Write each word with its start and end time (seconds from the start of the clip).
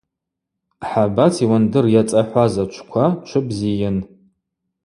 Хӏабац 0.87 1.35
йуандыр 1.43 1.85
йацӏахӏваз 1.93 2.53
ачвква 2.63 3.05
чвы 3.27 3.39
бзийын. 3.47 3.97